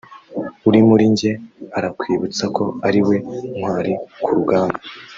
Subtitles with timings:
[0.67, 1.31] uri muri njye
[1.77, 3.15] arakwibutsa ko ari we
[3.57, 3.93] ntwari
[4.23, 4.79] ku rugamba